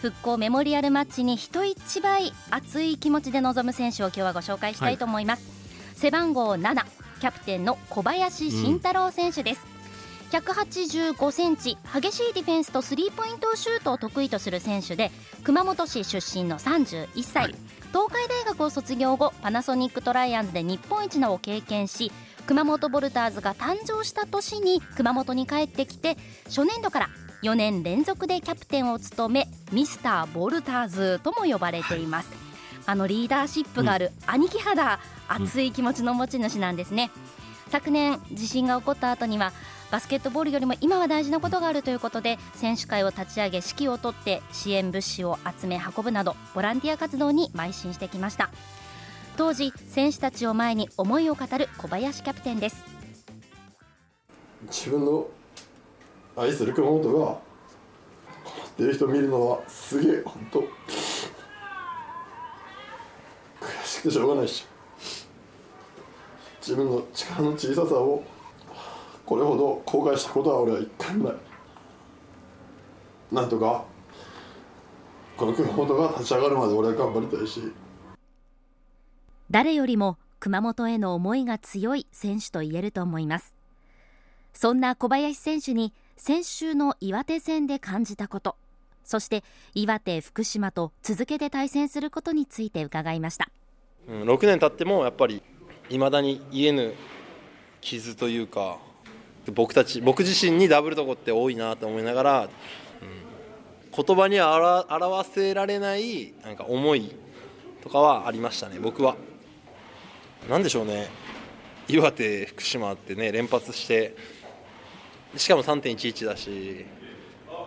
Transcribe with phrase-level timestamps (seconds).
[0.00, 6.84] 復興メモリアルマッチに人一倍熱い気持ちで臨む選手を今日はご紹介したいと思います、はい、背番号7
[7.20, 9.66] キャプテンの小林慎太郎選手です、
[10.32, 15.10] うん、185センチ激しいディフェンスとスリーポイントシュートを得意とする選手で
[15.42, 17.54] 熊本市出身の31歳、はい、
[17.88, 22.12] 東海大学を卒業後パナソニックトライアンズで日本一のを経験し
[22.46, 27.08] 熊本ボルターズが誕生した年に熊本に帰ってきて初年度から
[27.42, 32.38] 4年連続でキャプテンを務めミスターボルターズとも呼ばれています、はい、
[32.86, 34.98] あのリーダーシップがある兄貴肌、
[35.36, 37.10] うん、熱い気持ちの持ち主なんですね、
[37.68, 39.52] 昨年地震が起こった後には
[39.90, 48.50] バスケットボールよりも今は大事なことがあるということで選手会を立ち上げ指揮を執って支援物資を集め運ぶなどボランティア活動に邁進してきました。
[49.38, 52.84] 当時選手たちを前に思いを語る小林キャプテンです。
[54.66, 55.28] 自分の
[56.38, 57.40] 愛する熊本が困っ
[58.76, 60.60] てる人見るのはすげえ本当
[63.60, 64.64] 悔しくてしょうがないし。
[66.60, 68.22] 自分の力の小ささを
[69.26, 71.36] これほど後悔したことは俺は一回もない。
[73.32, 73.84] なんとか
[75.36, 77.72] この熊本が立ち上がるまで俺は頑張りたいし。
[79.50, 83.54] 誰よりも熊本への思いが強い選手と言えると思います。
[84.52, 88.56] そんな小林選手に先週の岩手戦で感じたこと
[89.04, 93.48] そして岩手、福島と続けて対戦することについて伺いました、
[94.08, 95.42] 6年経ってもやっぱり
[95.88, 96.94] いまだに癒えぬ
[97.80, 98.78] 傷というか
[99.54, 102.48] 僕たち僕自身にダブルとこって多いなと思いながら、うん、
[104.04, 107.14] 言葉には表せられないなんか思い
[107.82, 109.16] とかはありましたね僕は。
[110.50, 111.08] なんでしょうね
[111.88, 114.14] 岩手、福島ってね連発して
[115.38, 116.86] しかも3.11だし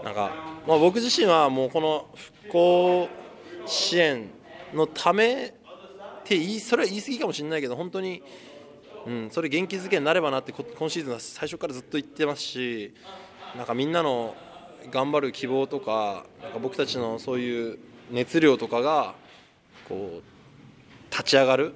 [0.03, 0.31] なんか、
[0.67, 3.09] まあ、僕自身はもうこの復興
[3.65, 4.29] 支援
[4.73, 5.51] のためっ
[6.23, 8.23] て言いそれは言い過ぎかもしれないけど本当に、
[9.05, 12.93] うん、それ元気づけになればなって今シーズンは最初からずっと言ってますし
[13.55, 14.35] なんかみんなの
[14.89, 17.79] 頑張る希望とかなんか僕たちのそういう
[18.09, 19.13] 熱量とかが
[19.87, 21.73] こう立ち上がる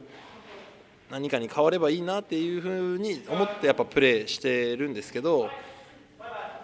[1.12, 5.50] 何かに変わればいいなっていうふうに思ってやっぱプレーしてるんですけど。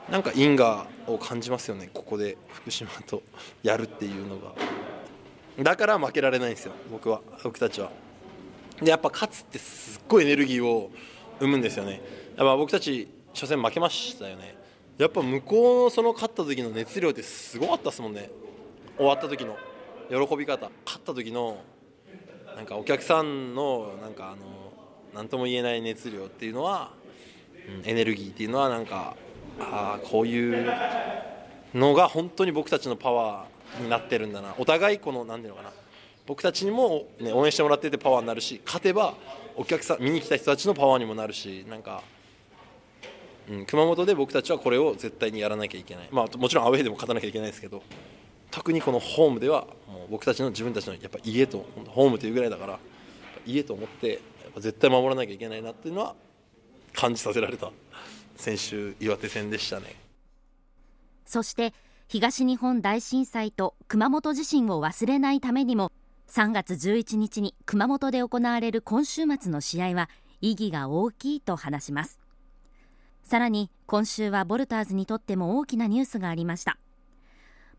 [0.10, 3.24] なんか因果を感じますよねここで福島と
[3.64, 4.54] やるっていうのが。
[5.62, 7.92] だから負けられないんですよ僕は僕たちは。
[8.82, 10.92] でやっぱ勝つってすっごいエネルギーを
[11.40, 12.02] 生むんですよね。
[12.38, 14.56] やっぱ僕たち初戦負けましたよね。
[14.98, 18.30] やっぱ向こうのその勝った時の熱量ってすごかったですもんね。
[18.98, 19.58] 終わった時の
[20.10, 20.70] 喜び方。
[20.86, 21.64] 勝った時の
[22.56, 24.74] なんかお客さんのなんかあの
[25.14, 26.92] 何とも言えない熱量っていうのは、
[27.82, 29.16] うん、エネルギーっていうのはなんか
[29.60, 30.66] ああこういう
[31.74, 34.56] のが本当に僕たちのパワーになってるんだな。
[34.58, 35.72] お互いこの何ていうのかな。
[36.26, 39.16] 僕たちにも、ね、応援してもらっててパワーになるし勝てば
[39.56, 42.04] お客さん見に来た人たちのパワーにもなるしなんか、
[43.50, 47.84] うん、熊本で僕たちはこれを絶対にやらなきゃいけない、まあ、もちろんアウェーでも勝たなきゃいけないですけど
[48.50, 52.80] 特にこのホームではもう僕たちの自分たちのやっぱ家とホームというぐらいだから
[53.46, 54.20] 家と思ってやっ
[54.54, 56.16] ぱ絶対守らなきゃいけないなっていうのは
[56.94, 57.72] 感じさせられた。
[58.42, 59.96] 先週岩手戦でしたね。
[61.26, 61.76] そして
[62.08, 65.92] 東日本大震災と熊本地震を忘れないためにも
[66.28, 70.10] 3月11日に熊本で行われる今週末の試合は
[70.42, 72.20] 意義が大きいと話します。
[73.22, 76.80] さらに今週はボルターズにとっても大きなニュースがありました。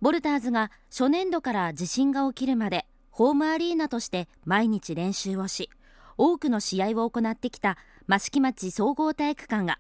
[0.00, 5.70] ボルターズが初年度から地震が起きるまでホームアリーナとして毎日練習をし
[6.16, 7.76] 多くの試合を行ってきた
[8.08, 9.78] 益城町総合体育館が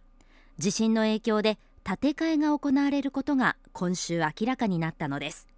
[0.58, 5.48] 地震の影響で建て替えが行われることが今週明らかになったのです。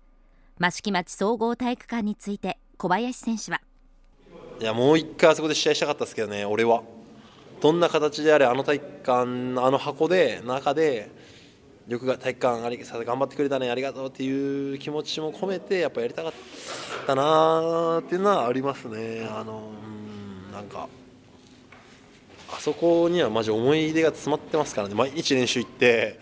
[0.60, 3.60] 益城町総合体育館について小林選手は。
[4.60, 6.82] いやもう一回あそこで試合したかったですけどね俺は。
[7.60, 9.24] どんな形であれあの体育館あ
[9.70, 11.10] の箱で中で
[11.88, 16.32] よくが体育館あり頑張ってくれたねありがとうっていう気持ちも込めてやっぱやりたかっ
[17.06, 19.28] たなっていうのはありますね。
[19.30, 20.88] あのうんなんか
[22.56, 24.94] あそこにはマジ思い出が詰まってますからね。
[24.94, 26.20] 毎日練習行って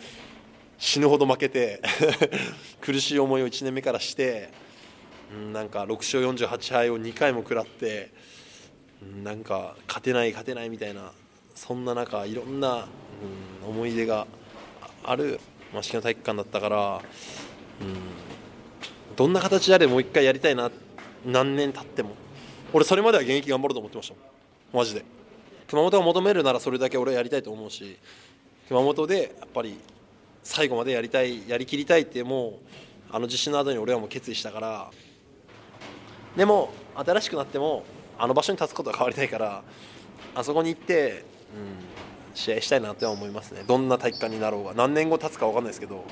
[0.79, 1.83] 死ぬほど負けて
[2.81, 4.49] 苦しい思いを1年目からして、
[5.31, 8.11] うん、なんか6勝48敗を2回も食らって、
[9.23, 11.13] なんか勝てない勝てないみたいな
[11.55, 12.89] そんな中いろんな、
[13.67, 14.27] 思い出が
[15.05, 15.39] ある
[15.75, 17.03] 益城の体育館だったから、
[19.17, 20.71] どんな形であれもう一回やりたいな
[21.27, 22.17] 何年経っても。
[22.73, 24.15] 俺それまでは現役頑張ろうと思ってました
[24.73, 25.22] マジで。
[25.73, 27.97] 熊本が求めるならそれだけ俺はやりたいと思うし
[28.69, 29.79] 熊本でやっぱり
[30.43, 32.53] 最後までやりたいやりきりたいってもう
[33.11, 34.91] あの地震の後に俺はもう決意したから
[36.37, 37.85] でも新しくなっても
[38.19, 39.63] あの場所に立つことは変わりないから
[40.35, 43.63] あそこに行って、うん、試合したいなって思いますね。
[43.67, 46.05] どんな体育館になろうが何年後経つか分かんないですけど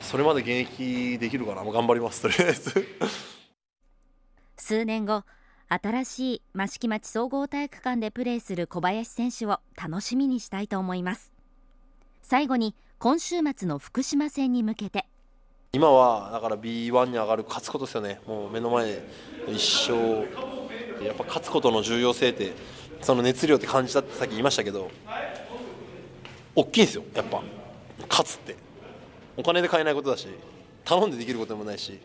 [0.00, 1.62] それまで現役できるかな。
[1.62, 2.84] もう頑張りますとりあえず。
[4.56, 5.22] 数年後
[5.70, 11.30] 新しい益城町総合体育館でプレーする小林選手を楽しみにしたいと思います。
[12.22, 15.06] 最後に今週末の福島戦に向けて。
[15.74, 18.20] 今はだから B1 に上がる勝つことですよね。
[18.26, 19.08] もう目の前で
[19.48, 22.54] 一生やっぱ勝つことの重要性って
[23.02, 24.90] その熱量って感じたってさっき言いましたけど
[26.54, 27.42] 大きいんですよやっぱ。
[28.08, 28.56] 勝つって。
[29.36, 30.28] お金で買えないことだし
[30.84, 32.00] 頼んでできることでもないし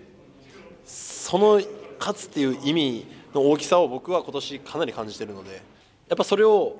[0.86, 1.62] その
[1.98, 5.62] 勝つっていう意味の大きさを僕は今年かなり感じてるので
[6.10, 6.78] やっぱそれを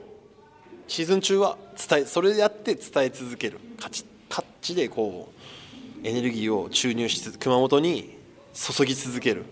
[0.88, 1.58] シーズン中は
[1.90, 5.32] 伝えそれでやって伝え続ける勝ち勝ちでこ
[6.04, 8.18] うエネルギーを注入しつつ熊本に
[8.54, 9.46] 注ぎ続ける。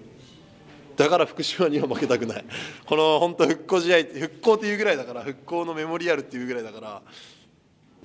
[0.98, 2.46] だから福島には負けたくない。
[2.86, 7.02] この本当復興試合復興っていうぐらいだから復興のメモリアルっていうぐらいだから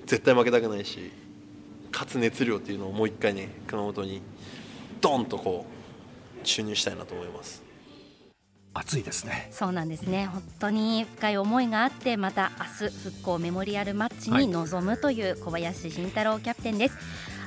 [0.05, 1.11] 絶対負けたくないし
[1.91, 4.21] 勝つ熱量っていうのをもう一回ね熊本に
[5.01, 5.65] ドンとこ
[6.41, 7.66] う注入したいなと思います。
[8.79, 9.49] 暑いですね。
[9.51, 10.27] そうなんですね。
[10.27, 12.51] 本当に深い思いがあってまた
[12.81, 16.97] 明日復興メモリアルマッチに臨むという小林慎太郎キャプテンです、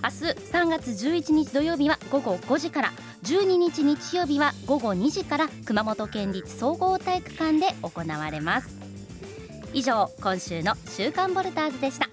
[0.02, 2.92] 明日3月11日土曜日は午後5時から
[3.24, 8.78] 12日日曜日は午後2時から熊本県立総合体育館で行われます。
[9.72, 12.08] 以上今週の週刊ボルターズでした。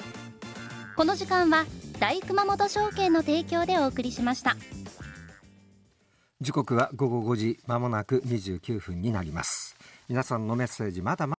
[0.96, 1.66] この時間は
[2.00, 4.56] 大熊本証券の提供でお送りしました
[6.40, 9.76] 時刻は午後5時まもなく29分になります。
[10.08, 11.36] 皆さんのメッセージまだまだ